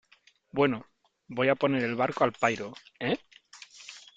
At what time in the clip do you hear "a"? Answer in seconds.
1.49-1.53